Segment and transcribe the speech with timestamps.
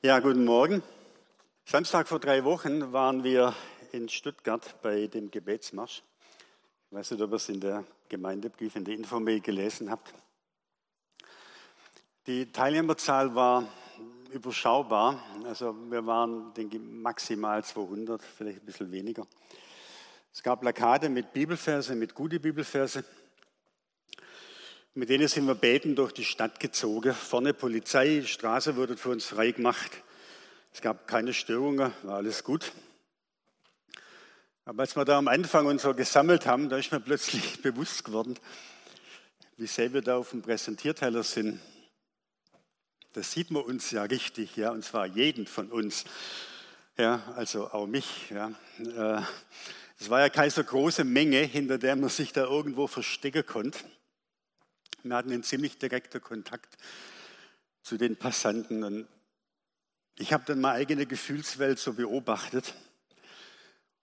[0.00, 0.80] Ja, guten Morgen.
[1.64, 3.52] Samstag vor drei Wochen waren wir
[3.90, 6.04] in Stuttgart bei dem Gebetsmarsch.
[6.88, 10.14] Ich weiß nicht, ob ihr es in der Gemeindebrief, in der Infomail gelesen habt.
[12.28, 13.66] Die Teilnehmerzahl war
[14.30, 15.20] überschaubar.
[15.42, 19.26] Also wir waren, denke ich, maximal 200, vielleicht ein bisschen weniger.
[20.32, 23.02] Es gab Plakate mit Bibelverse, mit gute Bibelverse.
[24.98, 27.14] Mit denen sind wir beten durch die Stadt gezogen.
[27.14, 29.92] Vorne Polizei, die Straße wurde für uns frei gemacht.
[30.72, 32.72] Es gab keine Störungen, war alles gut.
[34.64, 38.06] Aber als wir da am Anfang uns so gesammelt haben, da ist mir plötzlich bewusst
[38.06, 38.40] geworden,
[39.56, 41.60] wie sehr wir da auf dem Präsentierteller sind.
[43.12, 46.06] Das sieht man uns ja richtig, ja, und zwar jeden von uns.
[46.96, 48.30] Ja, also auch mich.
[48.30, 48.50] Ja.
[48.80, 49.22] Äh,
[50.00, 53.78] es war ja keine so große Menge, hinter der man sich da irgendwo verstecken konnte.
[55.04, 56.76] Wir hatten einen ziemlich direkten Kontakt
[57.82, 58.82] zu den Passanten.
[58.82, 59.06] Und
[60.18, 62.74] ich habe dann meine eigene Gefühlswelt so beobachtet.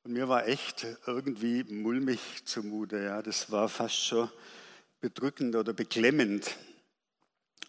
[0.03, 3.03] Und mir war echt irgendwie mulmig zumute.
[3.03, 3.21] Ja.
[3.21, 4.29] Das war fast schon
[5.01, 6.55] bedrückend oder beklemmend.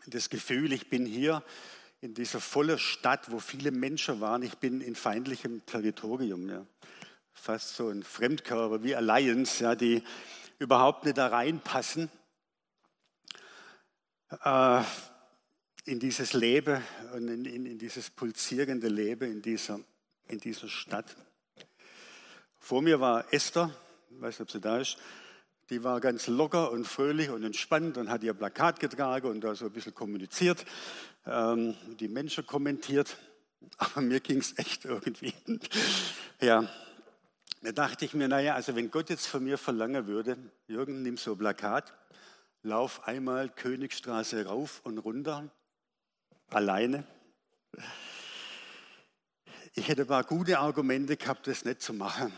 [0.06, 1.42] Das Gefühl, ich bin hier
[2.00, 4.42] in dieser vollen Stadt, wo viele Menschen waren.
[4.42, 6.48] Ich bin in feindlichem Territorium.
[6.48, 6.64] Ja.
[7.32, 10.04] Fast so ein Fremdkörper wie Alliance, ja, die
[10.60, 12.08] überhaupt nicht da reinpassen
[14.30, 14.82] äh,
[15.84, 16.82] in dieses Leben
[17.14, 19.80] und in, in, in, dieses pulsierende Leben in dieser,
[20.28, 21.16] in dieser Stadt.
[22.58, 23.70] Vor mir war Esther,
[24.10, 24.96] ich weiß nicht, ob sie da ist,
[25.70, 29.54] die war ganz locker und fröhlich und entspannt und hat ihr Plakat getragen und da
[29.54, 30.64] so ein bisschen kommuniziert,
[31.24, 33.16] ähm, die Menschen kommentiert.
[33.78, 35.34] Aber mir ging es echt irgendwie.
[36.40, 36.68] ja,
[37.62, 40.36] da dachte ich mir, naja, also wenn Gott jetzt von mir verlangen würde,
[40.68, 41.92] Jürgen, nimm so ein Plakat
[42.66, 45.48] lauf einmal Königstraße rauf und runter,
[46.50, 47.06] alleine.
[49.74, 52.32] Ich hätte ein paar gute Argumente gehabt, das nicht zu machen.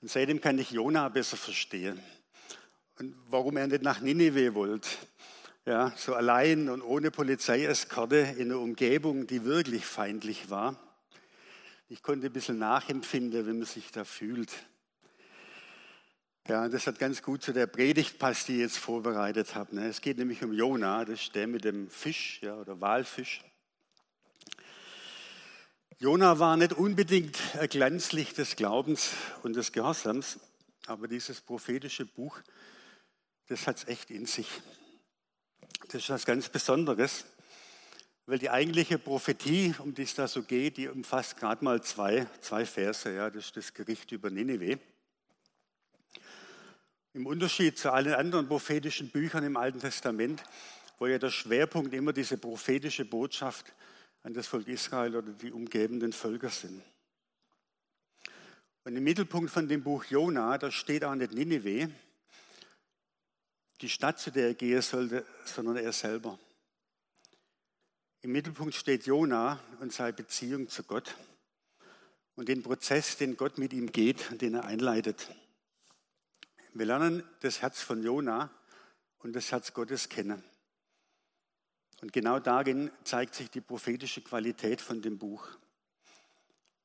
[0.00, 2.00] Und seitdem kann ich Jona besser verstehen.
[2.98, 4.88] Und warum er nicht nach Ninive wollte.
[5.66, 10.76] Ja, so allein und ohne Polizeieskorte in einer Umgebung, die wirklich feindlich war.
[11.88, 14.52] Ich konnte ein bisschen nachempfinden, wenn man sich da fühlt.
[16.48, 19.76] Ja, das hat ganz gut zu der Predigt passt, die ich jetzt vorbereitet habe.
[19.76, 19.86] Ne?
[19.86, 23.44] Es geht nämlich um Jona, das ist der mit dem Fisch ja, oder Walfisch.
[25.98, 29.10] Jona war nicht unbedingt ein Glanzlicht des Glaubens
[29.42, 30.38] und des Gehorsams,
[30.86, 32.38] aber dieses prophetische Buch,
[33.48, 34.48] das hat es echt in sich.
[35.88, 37.26] Das ist was ganz Besonderes,
[38.24, 42.26] weil die eigentliche Prophetie, um die es da so geht, die umfasst gerade mal zwei,
[42.40, 43.14] zwei Verse.
[43.14, 44.78] Ja, das ist das Gericht über Nineveh.
[47.14, 50.42] Im Unterschied zu allen anderen prophetischen Büchern im Alten Testament,
[50.98, 53.72] wo ja der Schwerpunkt immer diese prophetische Botschaft
[54.22, 56.82] an das Volk Israel oder die umgebenden Völker sind.
[58.84, 61.88] Und im Mittelpunkt von dem Buch Jona, da steht auch nicht Nineveh,
[63.80, 66.38] die Stadt, zu der er gehen sollte, sondern er selber.
[68.22, 71.14] Im Mittelpunkt steht Jona und seine Beziehung zu Gott
[72.34, 75.28] und den Prozess, den Gott mit ihm geht und den er einleitet.
[76.74, 78.50] Wir lernen das Herz von Jona
[79.20, 80.42] und das Herz Gottes kennen.
[82.00, 85.48] Und genau darin zeigt sich die prophetische Qualität von dem Buch.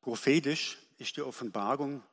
[0.01, 2.03] Prophetisch ist die Offenbarung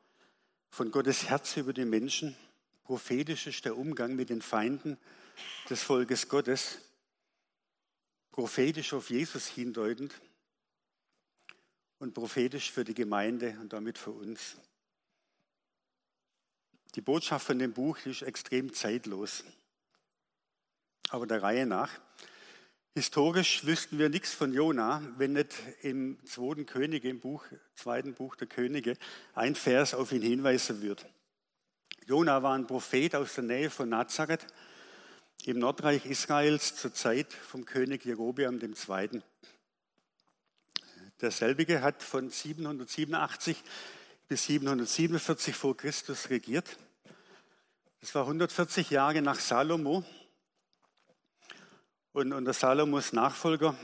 [0.69, 2.37] von Gottes Herz über die Menschen.
[2.85, 4.99] Prophetisch ist der Umgang mit den Feinden
[5.69, 6.79] des Volkes Gottes.
[8.31, 10.15] Prophetisch auf Jesus hindeutend
[11.99, 14.57] und prophetisch für die Gemeinde und damit für uns.
[16.97, 19.45] Die Botschaft von dem Buch ist extrem zeitlos.
[21.11, 21.91] Aber der Reihe nach.
[22.95, 27.45] Historisch wüssten wir nichts von Jona, wenn nicht im zweiten Könige, im Buch,
[27.77, 28.97] zweiten Buch der Könige,
[29.35, 31.07] ein Vers auf ihn hinweisen wird.
[32.07, 34.45] Jona war ein Prophet aus der Nähe von Nazareth
[35.45, 39.23] im Nordreich Israels zur Zeit vom König Jerobeam II.
[41.21, 43.63] Derselbige hat von 787
[44.31, 46.79] bis 747 vor Christus regiert.
[48.01, 50.05] Das war 140 Jahre nach Salomo.
[52.13, 53.75] Und unter Salomos Nachfolger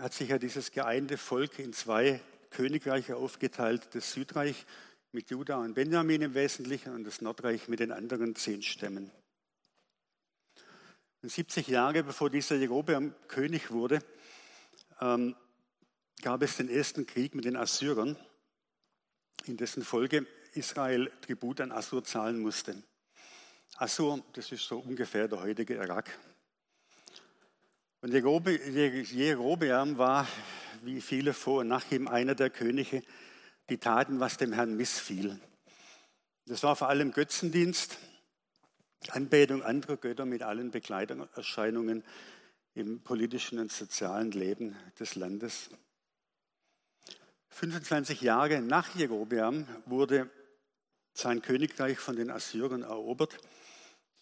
[0.00, 2.20] hat sich ja dieses geeinte Volk in zwei
[2.50, 3.94] Königreiche aufgeteilt.
[3.94, 4.66] Das Südreich
[5.12, 9.10] mit Juda und Benjamin im Wesentlichen und das Nordreich mit den anderen zehn Stämmen.
[11.22, 14.00] Und 70 Jahre bevor dieser Jerobeam König wurde,
[15.00, 15.34] ähm,
[16.20, 18.18] gab es den ersten Krieg mit den Assyrern
[19.46, 22.82] in dessen Folge Israel Tribut an Assur zahlen musste.
[23.76, 26.16] Assur, das ist so ungefähr der heutige Irak.
[28.00, 30.28] Und Jerobeam war,
[30.82, 33.02] wie viele vor und nach ihm, einer der Könige,
[33.70, 35.40] die taten, was dem Herrn missfiel.
[36.46, 37.96] Das war vor allem Götzendienst,
[39.08, 42.04] Anbetung anderer Götter mit allen Begleiterscheinungen
[42.74, 45.70] im politischen und sozialen Leben des Landes.
[47.54, 50.28] 25 Jahre nach Jerobeam wurde
[51.12, 53.38] sein Königreich von den Assyrern erobert,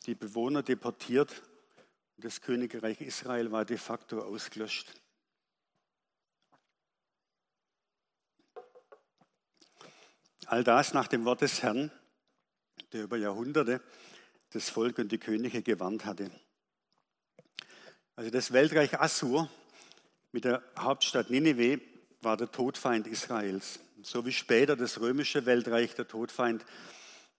[0.05, 1.43] die Bewohner deportiert
[2.17, 4.93] und das Königreich Israel war de facto ausgelöscht.
[10.45, 11.91] All das nach dem Wort des Herrn,
[12.93, 13.81] der über Jahrhunderte
[14.51, 16.31] das Volk und die Könige gewarnt hatte.
[18.15, 19.49] Also das Weltreich Assur
[20.33, 21.92] mit der Hauptstadt Nineveh
[22.23, 26.65] war der Todfeind Israels, so wie später das römische Weltreich der Todfeind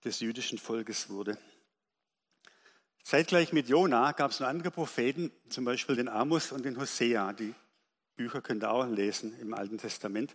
[0.04, 1.38] des jüdischen Volkes wurde.
[3.02, 7.32] Zeitgleich mit Jona gab es noch andere Propheten, zum Beispiel den Amos und den Hosea.
[7.32, 7.54] Die
[8.16, 10.34] Bücher könnt ihr auch lesen im Alten Testament.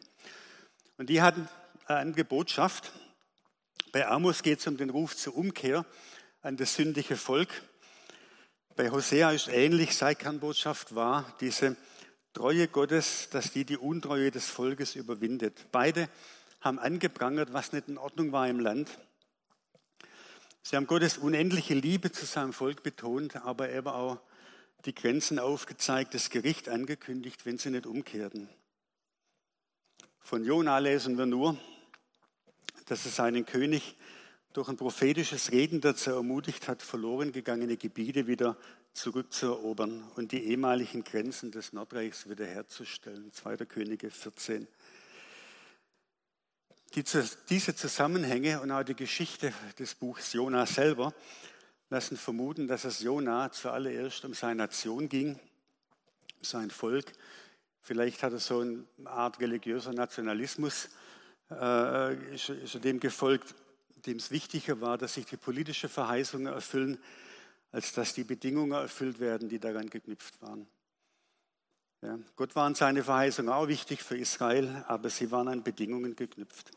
[0.98, 1.48] Und die hatten
[1.86, 2.92] eine Botschaft.
[3.92, 5.86] Bei Amos geht es um den Ruf zur Umkehr
[6.42, 7.50] an das sündige Volk.
[8.76, 11.76] Bei Hosea ist ähnlich, seine Kernbotschaft war diese
[12.40, 15.66] Treue Gottes, dass die die Untreue des Volkes überwindet.
[15.74, 16.08] Beide
[16.62, 18.98] haben angeprangert, was nicht in Ordnung war im Land.
[20.62, 24.20] Sie haben Gottes unendliche Liebe zu seinem Volk betont, aber eben auch
[24.86, 28.48] die Grenzen aufgezeigt, das Gericht angekündigt, wenn sie nicht umkehrten.
[30.22, 31.58] Von Jona lesen wir nur,
[32.86, 33.98] dass er seinen König
[34.54, 38.56] durch ein prophetisches Reden dazu ermutigt hat, verloren gegangene Gebiete wieder
[38.94, 43.32] zurückzuerobern und die ehemaligen Grenzen des Nordreichs wiederherzustellen.
[43.32, 43.58] 2.
[43.66, 44.68] Könige 14.
[46.96, 47.04] Die,
[47.50, 51.14] diese Zusammenhänge und auch die Geschichte des Buchs Jona selber
[51.90, 57.12] lassen vermuten, dass es Jona zuallererst um seine Nation ging, um sein Volk.
[57.82, 60.90] Vielleicht hat er so eine Art religiöser Nationalismus
[61.52, 63.56] äh, ist, ist dem gefolgt,
[64.06, 66.98] dem es wichtiger war, dass sich die politische Verheißungen erfüllen,
[67.72, 70.68] als dass die Bedingungen erfüllt werden, die daran geknüpft waren.
[72.02, 76.72] Ja, Gott waren seine Verheißungen auch wichtig für Israel, aber sie waren an Bedingungen geknüpft.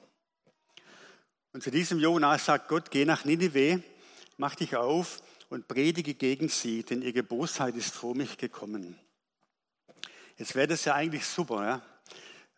[1.53, 3.83] Und zu diesem Jonas sagt Gott, geh nach Ninive,
[4.37, 8.99] mach dich auf und predige gegen sie, denn ihre Bosheit ist vor mich gekommen.
[10.39, 11.83] Jetzt wäre das ja eigentlich super, ja?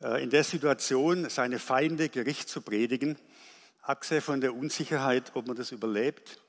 [0.00, 3.18] Äh, in der Situation seine Feinde Gericht zu predigen,
[3.82, 6.40] abgesehen von der Unsicherheit, ob man das überlebt.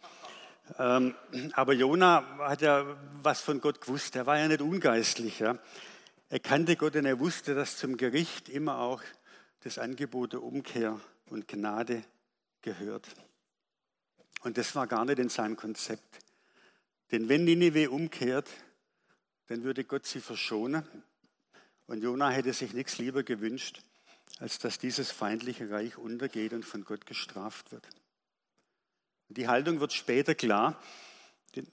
[0.77, 1.15] Ähm,
[1.53, 4.15] aber Jona hat ja was von Gott gewusst.
[4.15, 5.39] Er war ja nicht ungeistlich.
[5.39, 5.57] Ja?
[6.29, 9.01] Er kannte Gott und er wusste, dass zum Gericht immer auch
[9.61, 12.03] das Angebot der Umkehr und Gnade
[12.61, 13.07] gehört.
[14.41, 16.19] Und das war gar nicht in seinem Konzept.
[17.11, 18.49] Denn wenn Ninive umkehrt,
[19.47, 20.85] dann würde Gott sie verschonen
[21.87, 23.81] und Jona hätte sich nichts lieber gewünscht,
[24.39, 27.87] als dass dieses feindliche Reich untergeht und von Gott gestraft wird.
[29.29, 30.79] Die Haltung wird später klar,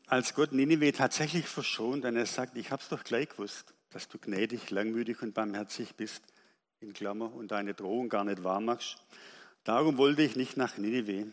[0.07, 4.09] als Gott Ninive tatsächlich verschont, und er sagt, ich habe es doch gleich gewusst, dass
[4.09, 6.23] du gnädig, langmütig und barmherzig bist,
[6.81, 8.97] in Klammer, und deine Drohung gar nicht wahr machst.
[9.65, 11.27] Darum wollte ich nicht nach Ninive.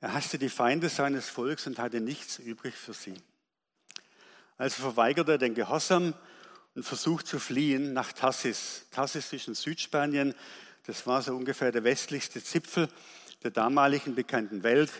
[0.00, 3.14] Er hasste die Feinde seines Volks und hatte nichts übrig für sie.
[4.58, 6.14] Also verweigerte er den Gehorsam
[6.74, 8.86] und versucht zu fliehen nach Tassis.
[8.90, 10.34] Tassis ist in Südspanien.
[10.86, 12.88] Das war so ungefähr der westlichste Zipfel
[13.42, 14.90] der damaligen bekannten Welt.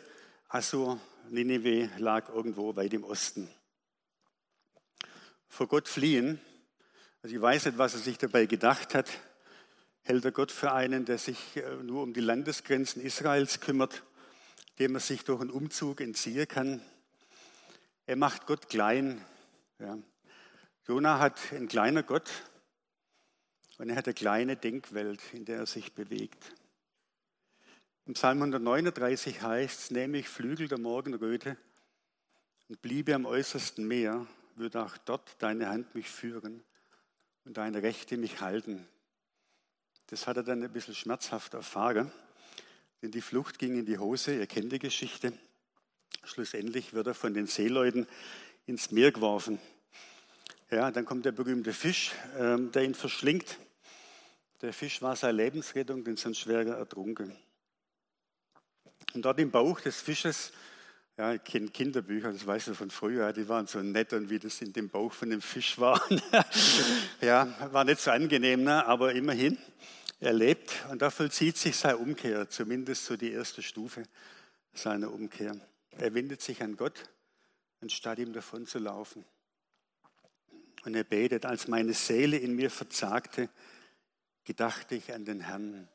[0.48, 3.48] Assur, Nineveh lag irgendwo weit im Osten.
[5.48, 6.40] Vor Gott fliehen,
[7.22, 9.10] also ich weiß nicht, was er sich dabei gedacht hat,
[10.02, 14.04] hält er Gott für einen, der sich äh, nur um die Landesgrenzen Israels kümmert,
[14.78, 16.80] dem er sich durch einen Umzug entziehen kann.
[18.06, 19.24] Er macht Gott klein.
[19.80, 19.98] Ja.
[20.86, 22.30] Jona hat ein kleiner Gott
[23.78, 26.54] und er hat eine kleine Denkwelt, in der er sich bewegt.
[28.06, 31.56] Im Psalm 139 heißt es, nehme ich Flügel der Morgenröte
[32.68, 36.62] und bliebe am äußersten Meer, würde auch dort deine Hand mich führen
[37.44, 38.86] und deine Rechte mich halten.
[40.06, 42.12] Das hat er dann ein bisschen schmerzhaft erfahren,
[43.02, 45.32] denn die Flucht ging in die Hose, ihr kennt die Geschichte.
[46.22, 48.06] Schlussendlich wird er von den Seeleuten
[48.66, 49.58] ins Meer geworfen.
[50.70, 53.58] Ja, dann kommt der berühmte Fisch, ähm, der ihn verschlingt.
[54.62, 57.36] Der Fisch war seine Lebensrettung, denn sonst wäre er ertrunken.
[59.16, 60.52] Und dort im Bauch des Fisches,
[61.16, 64.38] ja, ich kenne Kinderbücher, das weiß ich von früher, die waren so nett und wie
[64.38, 65.98] das in dem Bauch von dem Fisch war.
[67.22, 68.84] ja, war nicht so angenehm, ne?
[68.84, 69.56] aber immerhin,
[70.20, 74.02] er lebt und da vollzieht sich seine Umkehr, zumindest so die erste Stufe
[74.74, 75.58] seiner Umkehr.
[75.92, 77.08] Er wendet sich an Gott,
[77.80, 79.24] anstatt ihm davon zu laufen.
[80.84, 83.48] Und er betet, als meine Seele in mir verzagte,
[84.44, 85.88] gedachte ich an den Herrn.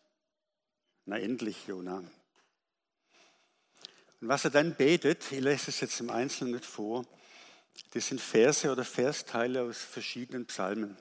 [1.06, 2.04] Na endlich, Jona.
[4.22, 7.04] Und was er dann betet, ich lese es jetzt im Einzelnen nicht vor,
[7.94, 10.96] das sind Verse oder Versteile aus verschiedenen Psalmen.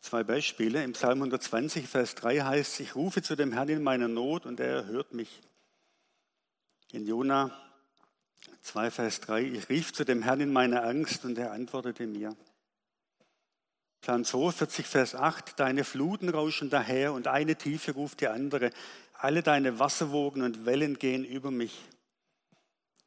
[0.00, 0.82] Zwei Beispiele.
[0.84, 4.60] Im Psalm 120, Vers 3 heißt, ich rufe zu dem Herrn in meiner Not und
[4.60, 5.40] er hört mich.
[6.92, 7.50] In Jona
[8.62, 12.36] 2, Vers 3, ich rief zu dem Herrn in meiner Angst und er antwortete mir.
[14.00, 18.70] Psalm 42, Vers 8, deine Fluten rauschen daher und eine Tiefe ruft die andere.
[19.14, 21.78] Alle deine Wasserwogen und Wellen gehen über mich.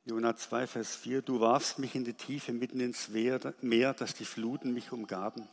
[0.06, 4.26] Jona 2, Vers 4, du warfst mich in die Tiefe mitten ins Meer, dass die
[4.26, 5.48] Fluten mich umgaben.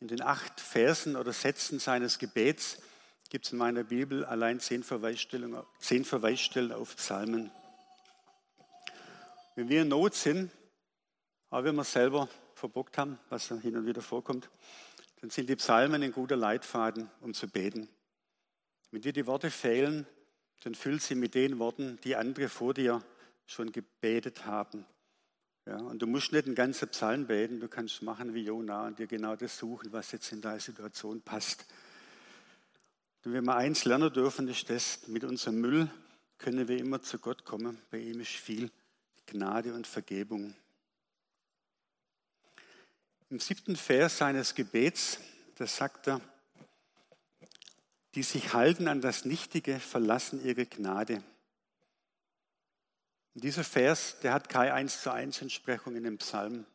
[0.00, 2.82] In den acht Versen oder Sätzen seines Gebets
[3.30, 7.50] gibt es in meiner Bibel allein zehn Verweisstellen, zehn Verweisstellen auf Psalmen.
[9.54, 10.50] Wenn wir in Not sind,
[11.48, 14.50] aber wenn wir selber verbockt haben, was hin und wieder vorkommt,
[15.22, 17.88] dann sind die Psalmen ein guter Leitfaden, um zu beten.
[18.90, 20.06] Wenn dir die Worte fehlen,
[20.60, 23.02] dann füll sie mit den Worten, die andere vor dir
[23.46, 24.84] schon gebetet haben.
[25.66, 28.98] Ja, und du musst nicht einen ganzen Psalm beten, du kannst machen wie Jona und
[28.98, 31.66] dir genau das suchen, was jetzt in deine Situation passt.
[33.24, 35.90] Und wenn wir eins lernen dürfen, ist das, mit unserem Müll
[36.38, 37.80] können wir immer zu Gott kommen.
[37.90, 38.70] Bei ihm ist viel
[39.26, 40.54] Gnade und Vergebung.
[43.28, 45.20] Im siebten Vers seines Gebets,
[45.56, 46.20] da sagt er,
[48.14, 51.22] die sich halten an das Nichtige, verlassen ihre Gnade.
[53.34, 56.66] Und dieser Vers, der hat keine eins zu eins Entsprechung in dem Psalm.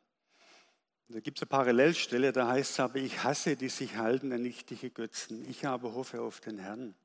[1.07, 4.41] Da gibt es eine Parallelstelle, da heißt es aber, ich hasse die sich halten an
[4.41, 5.47] nichtige Götzen.
[5.47, 6.95] Ich aber hoffe auf den Herrn.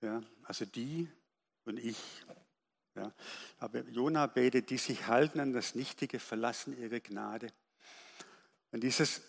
[0.00, 1.10] Ja, also die
[1.64, 1.98] und ich.
[2.94, 3.12] Ja.
[3.58, 7.48] Aber Jona betet, die sich halten an das Nichtige, verlassen ihre Gnade.
[8.70, 9.22] Und dieses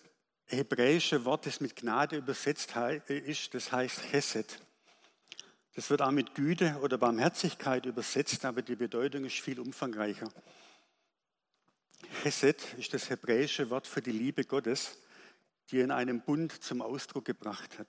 [0.49, 2.73] hebräische Wort, das mit Gnade übersetzt
[3.07, 4.59] ist, das heißt Chesed.
[5.75, 10.31] Das wird auch mit Güte oder Barmherzigkeit übersetzt, aber die Bedeutung ist viel umfangreicher.
[12.23, 14.97] Chesed ist das hebräische Wort für die Liebe Gottes,
[15.69, 17.87] die er in einem Bund zum Ausdruck gebracht hat.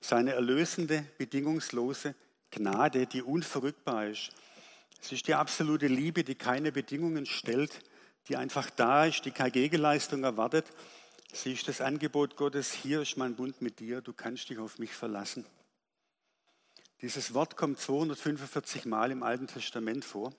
[0.00, 2.14] Seine erlösende, bedingungslose
[2.50, 4.32] Gnade, die unverrückbar ist,
[5.02, 7.80] es ist die absolute Liebe, die keine Bedingungen stellt,
[8.28, 10.66] die einfach da ist, die keine Gegenleistung erwartet.
[11.32, 14.78] Sie ist das Angebot Gottes, hier ist mein Bund mit dir, du kannst dich auf
[14.78, 15.46] mich verlassen.
[17.02, 20.34] Dieses Wort kommt 245 Mal im Alten Testament vor.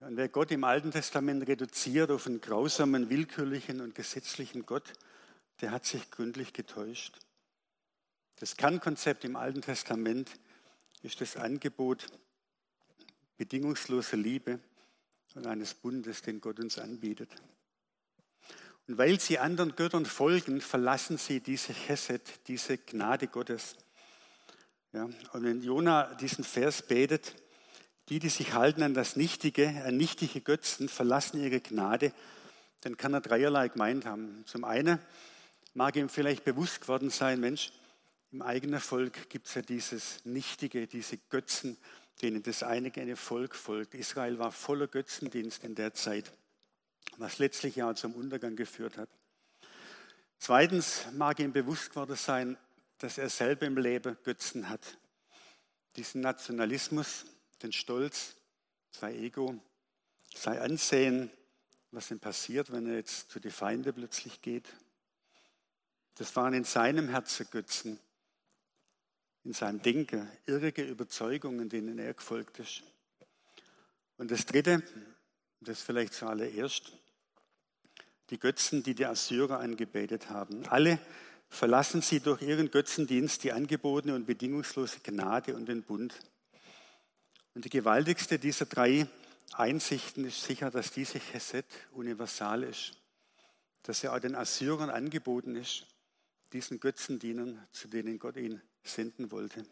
[0.00, 4.94] Und wer Gott im Alten Testament reduziert auf einen grausamen, willkürlichen und gesetzlichen Gott,
[5.60, 7.18] der hat sich gründlich getäuscht.
[8.36, 10.30] Das Kernkonzept im Alten Testament
[11.02, 12.06] ist das Angebot
[13.36, 14.60] bedingungsloser Liebe
[15.34, 17.30] und eines Bundes, den Gott uns anbietet.
[18.90, 23.76] Und weil sie anderen Göttern folgen, verlassen sie diese Chesed, diese Gnade Gottes.
[24.92, 27.36] Ja, und wenn Jona diesen Vers betet,
[28.08, 32.12] die, die sich halten an das Nichtige, an nichtige Götzen, verlassen ihre Gnade,
[32.80, 34.42] dann kann er dreierlei gemeint haben.
[34.46, 34.98] Zum einen
[35.72, 37.70] mag ihm vielleicht bewusst geworden sein, Mensch,
[38.32, 41.76] im eigenen Volk gibt es ja dieses Nichtige, diese Götzen,
[42.22, 43.94] denen das einige Volk folgt.
[43.94, 46.32] Israel war voller Götzendienst in der Zeit,
[47.16, 49.08] was letztlich ja zum Untergang geführt hat.
[50.38, 52.56] Zweitens mag ihm bewusst geworden sein,
[52.98, 54.98] dass er selber im Leben Götzen hat.
[55.96, 57.26] Diesen Nationalismus,
[57.62, 58.36] den Stolz,
[58.90, 59.60] sein Ego,
[60.34, 61.30] sein Ansehen,
[61.90, 64.68] was ihm passiert, wenn er jetzt zu den Feinden plötzlich geht.
[66.14, 67.98] Das waren in seinem Herzen Götzen
[69.44, 72.82] in seinem Denken, irrige Überzeugungen, denen er gefolgt ist.
[74.18, 74.82] Und das Dritte,
[75.60, 76.92] das vielleicht zuallererst,
[78.30, 80.66] die Götzen, die die Assyrer angebetet haben.
[80.68, 80.98] Alle
[81.48, 86.14] verlassen sie durch ihren Götzendienst die angebotene und bedingungslose Gnade und den Bund.
[87.54, 89.06] Und die gewaltigste dieser drei
[89.52, 92.92] Einsichten ist sicher, dass diese Chesed universal ist,
[93.82, 95.86] dass er auch den Assyrern angeboten ist,
[96.52, 99.64] diesen Götzendienern, zu denen Gott ihn senden wollte.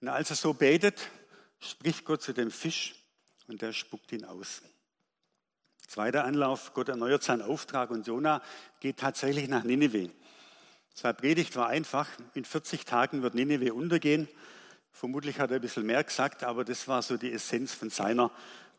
[0.00, 1.10] Und als er so betet,
[1.60, 2.94] spricht Gott zu dem Fisch
[3.46, 4.62] und der spuckt ihn aus.
[5.86, 8.42] Zweiter Anlauf, Gott erneuert seinen Auftrag und Jona
[8.80, 10.10] geht tatsächlich nach Nineveh.
[10.94, 14.28] Seine Predigt war einfach, in 40 Tagen wird Nineveh untergehen.
[14.92, 18.30] Vermutlich hat er ein bisschen mehr gesagt, aber das war so die Essenz von seiner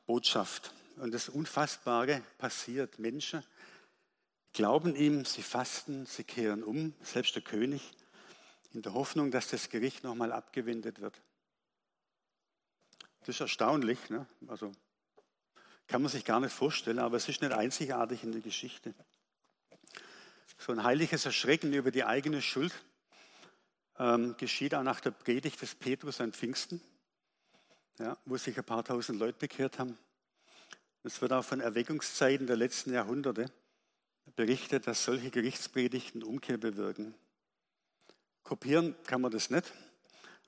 [0.06, 0.74] Botschaft.
[0.98, 3.00] Und das Unfassbare passiert.
[3.00, 3.44] Menschen
[4.54, 7.82] glauben ihm, sie fasten, sie kehren um, selbst der König,
[8.74, 11.20] in der Hoffnung, dass das Gericht nochmal abgewendet wird.
[13.22, 14.10] Das ist erstaunlich.
[14.10, 14.26] Ne?
[14.48, 14.72] Also
[15.88, 18.94] Kann man sich gar nicht vorstellen, aber es ist nicht einzigartig in der Geschichte.
[20.58, 22.74] So ein heiliges Erschrecken über die eigene Schuld
[23.98, 26.82] ähm, geschieht auch nach der Predigt des Petrus an Pfingsten,
[27.98, 29.98] ja, wo sich ein paar tausend Leute bekehrt haben.
[31.04, 33.52] Es wird auch von Erweckungszeiten der letzten Jahrhunderte
[34.36, 37.16] berichtet, dass solche Gerichtspredigten Umkehr bewirken.
[38.44, 39.72] Kopieren kann man das nicht,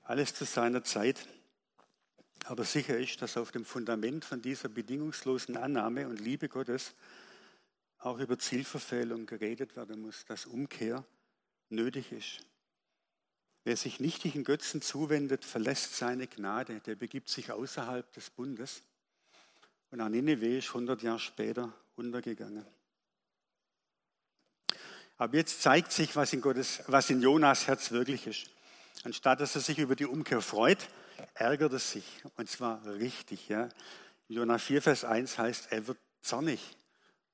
[0.02, 1.26] alles zu seiner Zeit.
[2.44, 6.94] Aber sicher ist, dass auf dem Fundament von dieser bedingungslosen Annahme und Liebe Gottes
[7.98, 11.04] auch über Zielverfehlung geredet werden muss, dass Umkehr
[11.68, 12.40] nötig ist.
[13.64, 18.82] Wer sich nichtigen Götzen zuwendet, verlässt seine Gnade, der begibt sich außerhalb des Bundes.
[19.92, 22.66] Und auch Nineveh ist 100 Jahre später untergegangen.
[25.16, 28.50] Aber jetzt zeigt sich, was in, Gottes, was in Jonas Herz wirklich ist.
[29.04, 30.88] Anstatt dass er sich über die Umkehr freut,
[31.34, 32.22] ärgert er sich.
[32.36, 33.48] Und zwar richtig.
[33.48, 33.68] Ja.
[34.28, 36.76] Jonas 4, Vers 1 heißt, er wird zornig.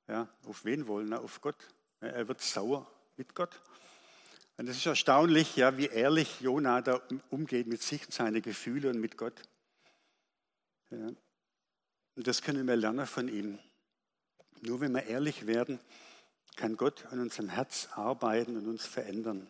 [0.06, 1.12] Ja, auf wen wollen?
[1.12, 1.56] Auf Gott.
[2.00, 3.60] Ja, er wird sauer mit Gott.
[4.56, 8.96] Und es ist erstaunlich, ja, wie ehrlich Jonah da umgeht mit sich und seinen Gefühlen
[8.96, 9.40] und mit Gott.
[10.90, 11.12] Ja.
[12.16, 13.58] Und das können wir lernen von ihm.
[14.62, 15.78] Nur wenn wir ehrlich werden,
[16.56, 19.48] kann Gott an unserem Herz arbeiten und uns verändern.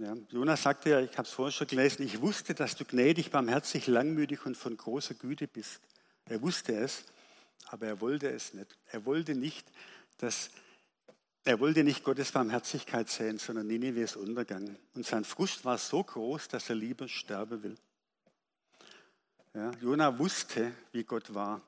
[0.00, 3.30] Ja, Jonas sagte ja, ich habe es vorher schon gelesen, ich wusste, dass du gnädig,
[3.30, 5.78] barmherzig, langmütig und von großer Güte bist.
[6.24, 7.04] Er wusste es,
[7.66, 8.78] aber er wollte es nicht.
[8.86, 9.70] Er wollte nicht,
[10.16, 10.48] dass
[11.44, 14.78] er wollte nicht Gottes Barmherzigkeit sehen, sondern Ninives Untergang.
[14.94, 17.76] Und sein Frust war so groß, dass er lieber sterben will.
[19.52, 21.60] Ja, Jona wusste, wie Gott war,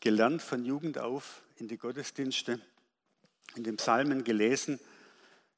[0.00, 2.60] gelernt von Jugend auf in die Gottesdienste,
[3.56, 4.80] in den Psalmen gelesen,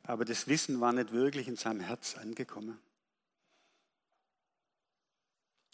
[0.03, 2.81] aber das Wissen war nicht wirklich in seinem Herz angekommen.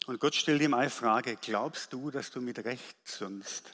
[0.07, 3.73] Und Gott stellt ihm eine Frage, glaubst du, dass du mit Recht sonst?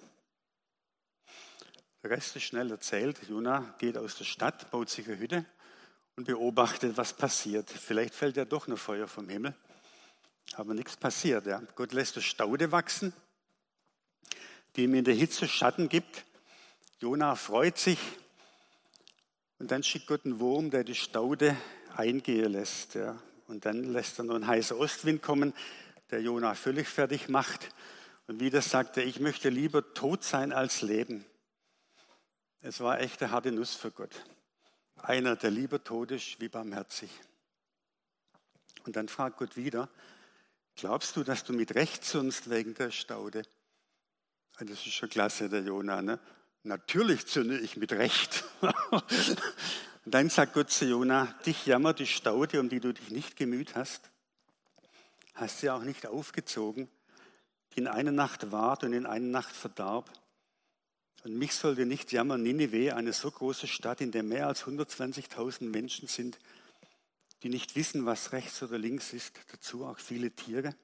[2.02, 3.20] Der Rest ist schnell erzählt.
[3.28, 5.44] Jona geht aus der Stadt, baut sich eine Hütte
[6.16, 7.70] und beobachtet, was passiert.
[7.70, 9.54] Vielleicht fällt ja doch noch Feuer vom Himmel,
[10.54, 11.46] aber nichts passiert.
[11.46, 11.62] Ja.
[11.74, 13.12] Gott lässt eine Staude wachsen,
[14.74, 16.24] die ihm in der Hitze Schatten gibt.
[17.00, 17.98] Jona freut sich
[19.62, 21.56] und dann schickt Gott einen Wurm, der die Staude
[21.94, 22.96] eingehen lässt.
[22.96, 23.16] Ja.
[23.46, 25.54] Und dann lässt er noch einen heißen Ostwind kommen,
[26.10, 27.68] der Jona völlig fertig macht.
[28.26, 31.24] Und wieder sagt er, ich möchte lieber tot sein als leben.
[32.60, 34.24] Es war echt eine harte Nuss für Gott.
[34.96, 37.12] Einer, der lieber tot ist wie barmherzig.
[38.84, 39.88] Und dann fragt Gott wieder,
[40.74, 43.42] glaubst du, dass du mit Recht sonst wegen der Staude?
[44.58, 46.02] Das ist schon klasse, der Jona.
[46.02, 46.18] Ne?
[46.64, 48.44] Natürlich zünde ich mit Recht.
[48.90, 49.02] Und
[50.04, 53.74] dann sagt Gott zu Jona, dich jammert die Staude, um die du dich nicht gemüht
[53.74, 54.10] hast.
[55.34, 56.88] Hast sie auch nicht aufgezogen,
[57.74, 60.12] die in einer Nacht ward und in einer Nacht verdarb.
[61.24, 65.64] Und mich sollte nicht jammern, Ninive, eine so große Stadt, in der mehr als 120.000
[65.68, 66.38] Menschen sind,
[67.42, 70.74] die nicht wissen, was rechts oder links ist, dazu auch viele Tiere.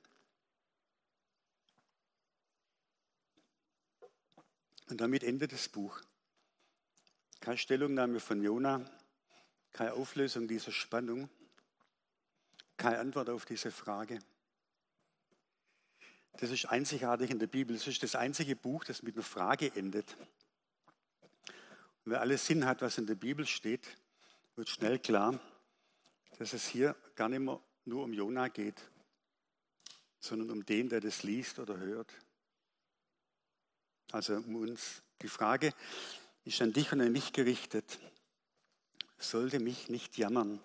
[4.88, 6.00] Und damit endet das Buch.
[7.40, 8.84] Keine Stellungnahme von Jona,
[9.72, 11.28] keine Auflösung dieser Spannung,
[12.76, 14.18] keine Antwort auf diese Frage.
[16.38, 17.76] Das ist einzigartig in der Bibel.
[17.76, 20.16] Das ist das einzige Buch, das mit einer Frage endet.
[22.04, 23.86] Und wer alles Sinn hat, was in der Bibel steht,
[24.56, 25.38] wird schnell klar,
[26.38, 28.80] dass es hier gar nicht mehr nur um Jona geht,
[30.20, 32.12] sondern um den, der das liest oder hört.
[34.12, 35.02] Also um uns.
[35.22, 35.72] Die Frage
[36.44, 37.98] ist an dich und an mich gerichtet.
[39.18, 40.60] Sollte mich nicht jammern?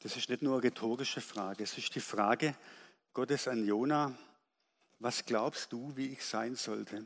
[0.00, 2.54] Das ist nicht nur eine rhetorische Frage, es ist die Frage
[3.12, 4.16] Gottes an Jona,
[5.00, 7.04] was glaubst du, wie ich sein sollte?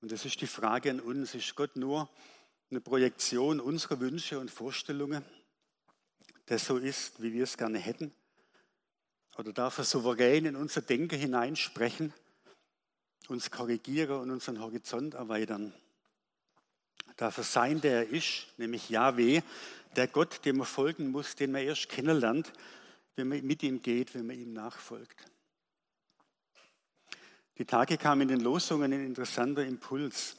[0.00, 1.34] Und das ist die Frage an uns.
[1.34, 2.08] Ist Gott nur
[2.70, 5.24] eine Projektion unserer Wünsche und Vorstellungen,
[6.48, 8.12] der so ist, wie wir es gerne hätten?
[9.36, 12.12] Oder darf er souverän in unser Denken hineinsprechen,
[13.28, 15.72] uns korrigieren und unseren Horizont erweitern?
[17.16, 19.42] Darf er sein, der er ist, nämlich Yahweh,
[19.96, 22.52] der Gott, dem man folgen muss, den man erst kennenlernt,
[23.14, 25.24] wenn man mit ihm geht, wenn man ihm nachfolgt?
[27.58, 30.36] Die Tage kamen in den Losungen ein interessanter Impuls.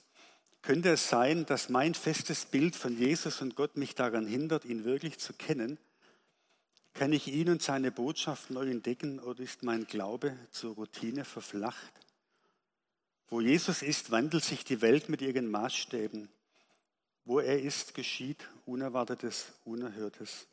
[0.62, 4.84] Könnte es sein, dass mein festes Bild von Jesus und Gott mich daran hindert, ihn
[4.84, 5.80] wirklich zu kennen?
[6.94, 12.07] Kann ich ihn und seine Botschaft neu entdecken oder ist mein Glaube zur Routine verflacht?
[13.30, 16.30] Wo Jesus ist, wandelt sich die Welt mit ihren Maßstäben.
[17.26, 20.48] Wo er ist, geschieht Unerwartetes, Unerhörtes.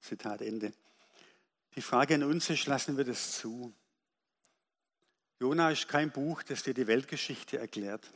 [0.00, 0.72] Zitat Ende.
[1.74, 3.72] Die Frage an uns ist, lassen wir das zu?
[5.40, 8.08] Jona ist kein Buch, das dir die Weltgeschichte erklärt.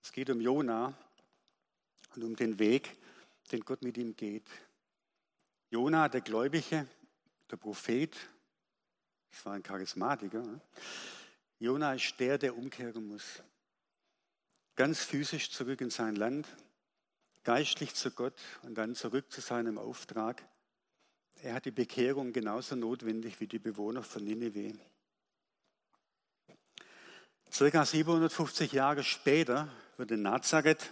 [0.00, 0.96] Es geht um Jona
[2.14, 2.96] und um den Weg,
[3.50, 4.46] den Gott mit ihm geht.
[5.70, 6.86] Jona, der Gläubige,
[7.50, 8.16] der Prophet,
[9.30, 10.60] das war ein Charismatiker.
[11.58, 13.42] Jona ist der, der umkehren muss.
[14.74, 16.46] Ganz physisch zurück in sein Land,
[17.44, 20.46] geistlich zu Gott und dann zurück zu seinem Auftrag.
[21.42, 24.74] Er hat die Bekehrung genauso notwendig wie die Bewohner von Nineveh.
[27.50, 30.90] Circa 750 Jahre später wird in Nazareth,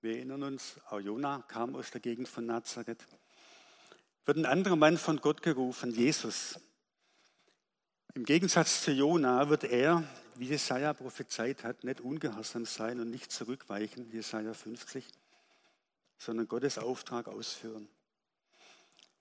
[0.00, 3.04] wir erinnern uns, auch Jona kam aus der Gegend von Nazareth,
[4.24, 6.60] wird ein anderer Mann von Gott gerufen, Jesus.
[8.16, 10.02] Im Gegensatz zu Jona wird er,
[10.36, 15.04] wie Jesaja prophezeit hat, nicht ungehorsam sein und nicht zurückweichen, Jesaja 50,
[16.16, 17.86] sondern Gottes Auftrag ausführen.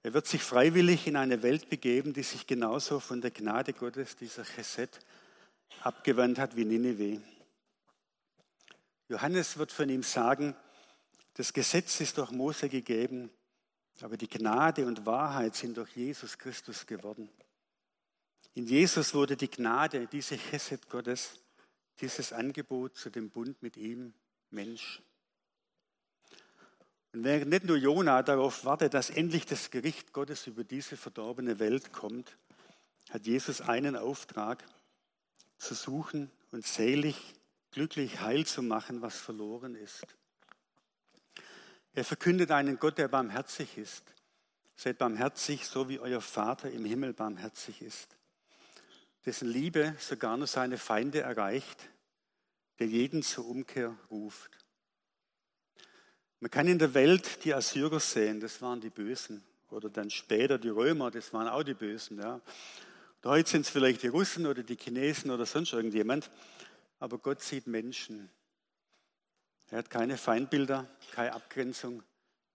[0.01, 4.15] Er wird sich freiwillig in eine Welt begeben, die sich genauso von der Gnade Gottes,
[4.15, 4.97] dieser Chesed,
[5.81, 7.19] abgewandt hat wie Nineveh.
[9.09, 10.55] Johannes wird von ihm sagen,
[11.33, 13.29] das Gesetz ist durch Mose gegeben,
[13.99, 17.27] aber die Gnade und Wahrheit sind durch Jesus Christus geworden.
[18.55, 21.39] In Jesus wurde die Gnade, diese Chesed Gottes,
[21.99, 24.13] dieses Angebot zu dem Bund mit ihm
[24.49, 25.01] Mensch.
[27.11, 31.59] Und während nicht nur Jona darauf wartet, dass endlich das Gericht Gottes über diese verdorbene
[31.59, 32.37] Welt kommt,
[33.09, 34.63] hat Jesus einen Auftrag,
[35.57, 37.17] zu suchen und selig,
[37.71, 40.05] glücklich, heil zu machen, was verloren ist.
[41.93, 44.03] Er verkündet einen Gott, der barmherzig ist.
[44.75, 48.15] Seid barmherzig, so wie euer Vater im Himmel barmherzig ist.
[49.25, 51.89] Dessen Liebe sogar nur seine Feinde erreicht,
[52.79, 54.51] der jeden zur Umkehr ruft.
[56.39, 59.43] Man kann in der Welt die Assyrer sehen, das waren die Bösen.
[59.71, 62.19] Oder dann später die Römer, das waren auch die Bösen.
[62.19, 62.39] Ja.
[63.23, 66.29] Heute sind es vielleicht die Russen oder die Chinesen oder sonst irgendjemand.
[66.99, 68.29] Aber Gott sieht Menschen.
[69.71, 72.03] Er hat keine Feindbilder, keine Abgrenzung,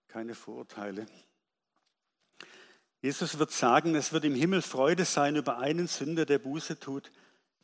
[0.07, 1.07] keine Vorurteile.
[3.03, 7.11] Jesus wird sagen, es wird im Himmel Freude sein über einen Sünder, der Buße tut,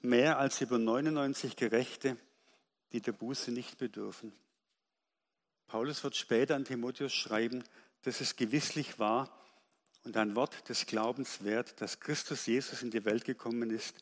[0.00, 2.16] mehr als über 99 Gerechte,
[2.92, 4.32] die der Buße nicht bedürfen.
[5.66, 7.64] Paulus wird später an Timotheus schreiben,
[8.02, 9.30] dass es gewisslich war
[10.04, 13.96] und ein Wort des Glaubens wert, dass Christus Jesus in die Welt gekommen ist,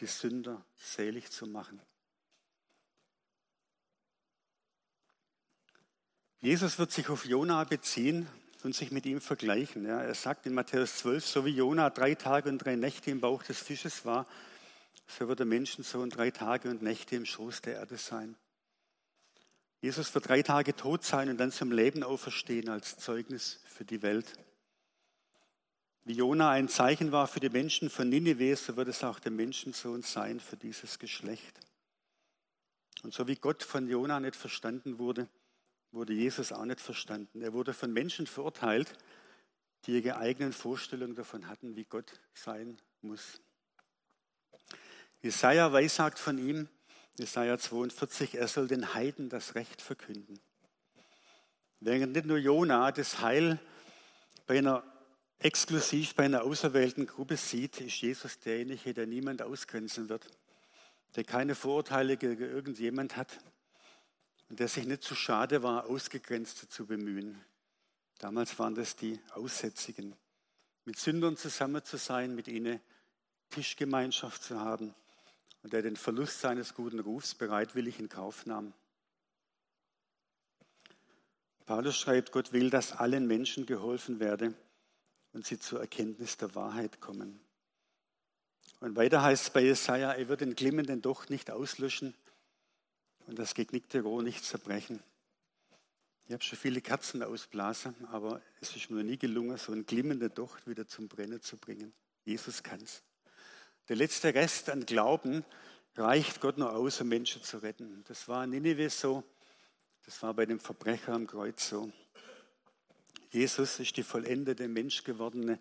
[0.00, 1.80] die Sünder selig zu machen.
[6.38, 8.28] Jesus wird sich auf Jona beziehen
[8.64, 9.86] und sich mit ihm vergleichen.
[9.86, 13.20] Ja, er sagt in Matthäus 12, so wie Jona drei Tage und drei Nächte im
[13.20, 14.26] Bauch des Fisches war,
[15.06, 18.36] so wird der Menschensohn drei Tage und Nächte im Schoß der Erde sein.
[19.80, 24.02] Jesus wird drei Tage tot sein und dann zum Leben auferstehen als Zeugnis für die
[24.02, 24.32] Welt.
[26.04, 29.32] Wie Jona ein Zeichen war für die Menschen von Ninive, so wird es auch der
[29.32, 31.60] Menschensohn sein für dieses Geschlecht.
[33.02, 35.28] Und so wie Gott von Jona nicht verstanden wurde,
[35.92, 37.42] wurde Jesus auch nicht verstanden.
[37.42, 38.92] Er wurde von Menschen verurteilt,
[39.84, 43.40] die ihre eigenen Vorstellungen davon hatten, wie Gott sein muss.
[45.22, 46.68] Jesaja weissagt von ihm,
[47.18, 50.38] Jesaja 42, er soll den Heiden das Recht verkünden.
[51.80, 53.58] Während nicht nur Jona das Heil
[54.46, 54.82] bei einer
[55.38, 60.26] exklusiv bei einer auserwählten Gruppe sieht, ist Jesus derjenige, der niemand ausgrenzen wird,
[61.14, 63.38] der keine Vorurteile gegen irgendjemand hat
[64.48, 67.44] und der sich nicht zu schade war, Ausgegrenzte zu bemühen.
[68.18, 70.14] Damals waren das die Aussätzigen.
[70.84, 72.80] Mit Sündern zusammen zu sein, mit ihnen
[73.50, 74.94] Tischgemeinschaft zu haben
[75.62, 78.72] und der den Verlust seines guten Rufs bereitwillig in Kauf nahm.
[81.66, 84.54] Paulus schreibt, Gott will, dass allen Menschen geholfen werde
[85.32, 87.40] und sie zur Erkenntnis der Wahrheit kommen.
[88.78, 92.14] Und weiter heißt es bei Jesaja, er wird den glimmenden Docht nicht auslöschen
[93.26, 95.02] und das geknickte Rohr nicht zerbrechen.
[96.26, 100.32] Ich habe schon viele Kerzen ausblasen, aber es ist mir nie gelungen, so einen glimmenden
[100.34, 101.92] Docht wieder zum Brennen zu bringen.
[102.24, 103.02] Jesus kann es.
[103.88, 105.44] Der letzte Rest an Glauben
[105.94, 108.02] reicht Gott nur aus, um Menschen zu retten.
[108.08, 109.22] Das war in Nineveh so,
[110.04, 111.92] das war bei dem Verbrecher am Kreuz so.
[113.30, 115.60] Jesus ist die vollendete, menschgewordene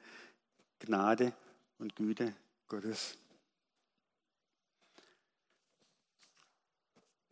[0.80, 1.34] Gnade
[1.78, 2.34] und Güte
[2.68, 3.18] Gottes.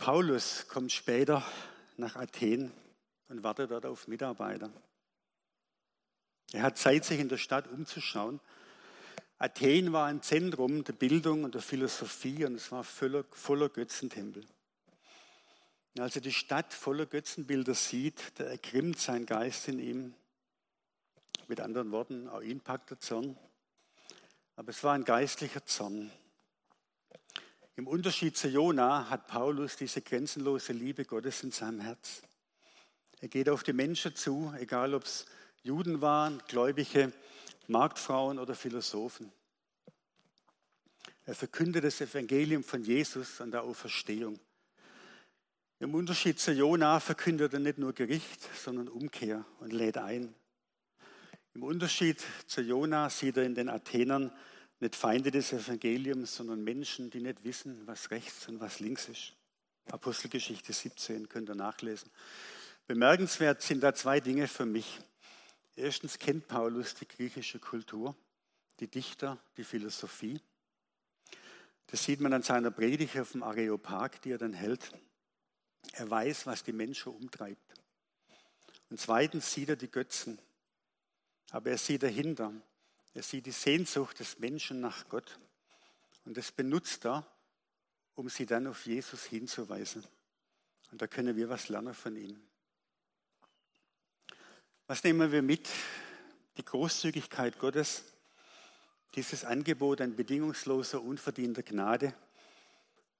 [0.03, 1.45] Paulus kommt später
[1.95, 2.73] nach Athen
[3.29, 4.69] und wartet dort auf Mitarbeiter.
[6.51, 8.41] Er hat Zeit, sich in der Stadt umzuschauen
[9.37, 14.45] Athen war ein Zentrum der Bildung und der Philosophie und es war voller, voller Götzentempel.
[15.97, 20.13] Als er die Stadt voller Götzenbilder sieht, da ergrimmt sein Geist in ihm.
[21.47, 23.37] Mit anderen Worten, auch ihn packt der Zorn.
[24.57, 26.11] Aber es war ein geistlicher Zorn.
[27.75, 32.21] Im Unterschied zu Jona hat Paulus diese grenzenlose Liebe Gottes in seinem Herz.
[33.19, 35.25] Er geht auf die Menschen zu, egal ob es
[35.63, 37.11] Juden waren, Gläubige,
[37.67, 39.31] Marktfrauen oder Philosophen.
[41.25, 44.39] Er verkündet das Evangelium von Jesus und der Auferstehung.
[45.79, 50.35] Im Unterschied zu Jona verkündet er nicht nur Gericht, sondern Umkehr und lädt ein.
[51.55, 54.31] Im Unterschied zu Jona sieht er in den Athenern
[54.83, 59.33] nicht Feinde des Evangeliums, sondern Menschen, die nicht wissen, was rechts und was links ist.
[59.89, 62.11] Apostelgeschichte 17 könnt ihr nachlesen.
[62.85, 64.99] Bemerkenswert sind da zwei Dinge für mich.
[65.75, 68.15] Erstens kennt Paulus die griechische Kultur,
[68.79, 70.39] die Dichter, die Philosophie.
[71.87, 74.91] Das sieht man an seiner Predigt auf dem Areopag, die er dann hält.
[75.93, 77.73] Er weiß, was die Menschen umtreibt.
[78.89, 80.39] Und zweitens sieht er die Götzen,
[81.51, 82.53] aber er sieht dahinter.
[83.13, 85.39] Er sieht die Sehnsucht des Menschen nach Gott.
[86.25, 87.25] Und das benutzt er,
[88.15, 90.05] um sie dann auf Jesus hinzuweisen.
[90.91, 92.41] Und da können wir was lernen von ihm.
[94.87, 95.69] Was nehmen wir mit?
[96.57, 98.03] Die Großzügigkeit Gottes,
[99.15, 102.13] dieses Angebot an bedingungsloser, unverdienter Gnade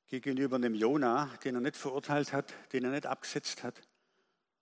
[0.08, 3.82] gegenüber einem Jona, den er nicht verurteilt hat, den er nicht abgesetzt hat,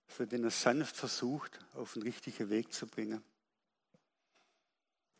[0.08, 3.22] sondern den er sanft versucht, auf den richtigen Weg zu bringen.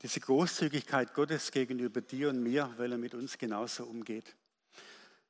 [0.00, 4.35] Diese Großzügigkeit Gottes gegenüber dir und mir, weil er mit uns genauso umgeht.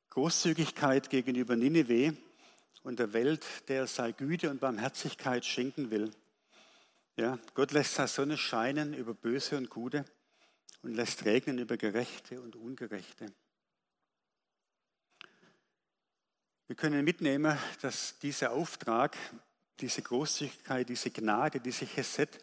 [0.09, 2.13] Großzügigkeit gegenüber Nineveh
[2.83, 6.11] und der Welt, der er sei Güte und Barmherzigkeit schenken will.
[7.15, 10.05] Ja, Gott lässt seine Sonne scheinen über Böse und Gute
[10.81, 13.33] und lässt regnen über Gerechte und Ungerechte.
[16.67, 19.17] Wir können mitnehmen, dass dieser Auftrag,
[19.79, 22.39] diese Großzügigkeit, diese Gnade, diese Chesed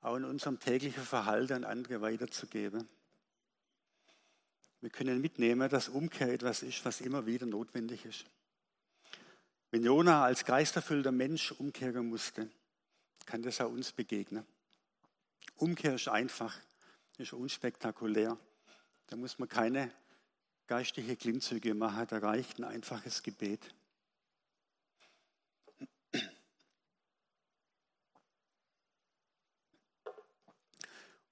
[0.00, 2.88] auch in unserem täglichen Verhalten an andere weiterzugeben.
[4.80, 8.24] Wir können mitnehmen, dass Umkehr etwas ist, was immer wieder notwendig ist.
[9.70, 12.48] Wenn Jona als geisterfüllter Mensch umkehren musste,
[13.26, 14.46] kann das auch uns begegnen.
[15.56, 16.56] Umkehr ist einfach,
[17.18, 18.38] ist unspektakulär.
[19.08, 19.92] Da muss man keine
[20.68, 23.74] geistige Klimmzüge machen, da reicht ein einfaches Gebet.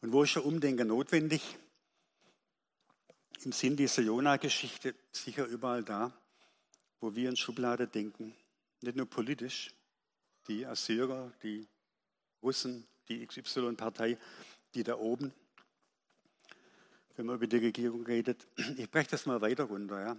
[0.06, 1.42] Und wo ist ein Umdenken notwendig?
[3.42, 6.12] Im Sinn dieser Jona-Geschichte sicher überall da,
[7.00, 8.32] wo wir in Schublade denken.
[8.82, 9.74] Nicht nur politisch,
[10.46, 11.66] die Assyrer, die
[12.40, 14.16] Russen, die XY-Partei,
[14.74, 15.34] die da oben,
[17.16, 18.46] wenn man über die Regierung redet.
[18.76, 20.00] Ich breche das mal weiter runter.
[20.00, 20.16] Ja.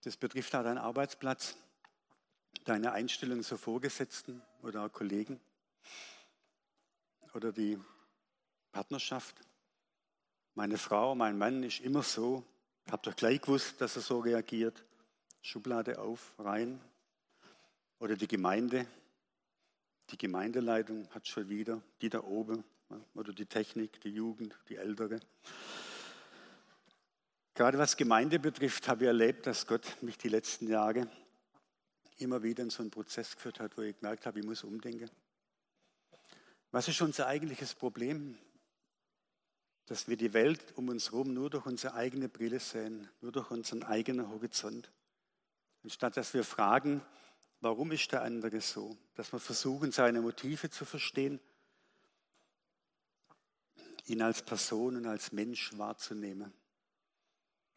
[0.00, 1.58] Das betrifft auch deinen Arbeitsplatz,
[2.64, 5.38] deine Einstellung zu Vorgesetzten oder Kollegen
[7.34, 7.78] oder die
[8.72, 9.36] Partnerschaft.
[10.54, 12.44] Meine Frau, mein Mann ist immer so.
[12.90, 14.84] Habt doch gleich gewusst, dass er so reagiert.
[15.42, 16.80] Schublade auf, rein.
[17.98, 18.86] Oder die Gemeinde.
[20.10, 22.64] Die Gemeindeleitung hat schon wieder, die da oben.
[23.14, 25.20] Oder die Technik, die Jugend, die Ältere.
[27.54, 31.08] Gerade was Gemeinde betrifft, habe ich erlebt, dass Gott mich die letzten Jahre
[32.18, 35.10] immer wieder in so einen Prozess geführt hat, wo ich gemerkt habe, ich muss umdenken.
[36.70, 38.38] Was ist unser eigentliches Problem?
[39.88, 43.50] Dass wir die Welt um uns herum nur durch unsere eigene Brille sehen, nur durch
[43.50, 44.92] unseren eigenen Horizont.
[45.82, 47.00] Anstatt dass wir fragen,
[47.60, 51.40] warum ist der andere so, dass wir versuchen, seine Motive zu verstehen,
[54.04, 56.52] ihn als Person und als Mensch wahrzunehmen.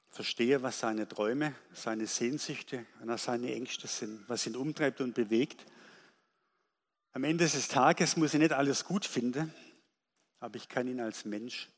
[0.10, 5.66] Verstehe, was seine Träume, seine Sehnsüchte und seine Ängste sind, was ihn umtreibt und bewegt.
[7.14, 9.54] Am Ende des Tages muss ich nicht alles gut finden,
[10.42, 11.70] aber ich kann ihn als Mensch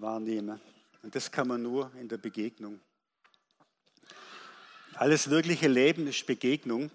[0.00, 0.60] wahrnehme.
[1.02, 2.80] Und das kann man nur in der Begegnung.
[4.94, 6.90] Alles wirkliche Leben ist Begegnung.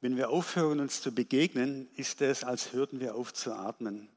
[0.00, 4.08] Wenn wir aufhören, uns zu begegnen, ist es, als hörten wir auf zu atmen.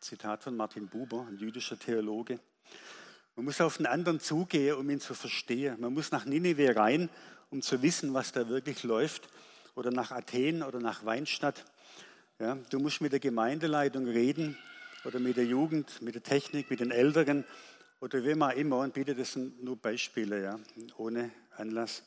[0.00, 2.38] Zitat von Martin Buber, ein jüdischer Theologe.
[3.34, 5.80] Man muss auf den anderen zugehen, um ihn zu verstehen.
[5.80, 7.10] Man muss nach Ninive rein,
[7.50, 9.28] um zu wissen, was da wirklich läuft.
[9.74, 11.64] Oder nach Athen oder nach Weinstadt.
[12.38, 14.56] Ja, du musst mit der Gemeindeleitung reden
[15.04, 17.44] oder mit der Jugend, mit der Technik, mit den Älteren
[18.00, 20.60] oder wie man immer, und bitte, das sind nur Beispiele, ja,
[20.96, 22.02] ohne Anlass.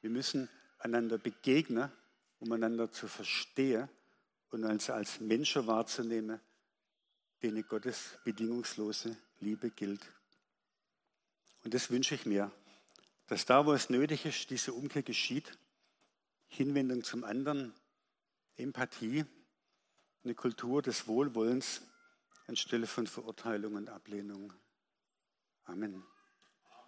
[0.00, 0.48] Wir müssen
[0.78, 1.90] einander begegnen,
[2.38, 3.88] um einander zu verstehen
[4.50, 6.40] und uns als Menschen wahrzunehmen,
[7.42, 10.00] denen Gottes bedingungslose Liebe gilt.
[11.64, 12.50] Und das wünsche ich mir,
[13.26, 15.56] dass da, wo es nötig ist, diese Umkehr geschieht,
[16.48, 17.72] Hinwendung zum anderen,
[18.56, 19.24] Empathie,
[20.24, 21.82] eine Kultur des Wohlwollens
[22.46, 24.52] anstelle von Verurteilung und Ablehnung.
[25.70, 26.09] Amen.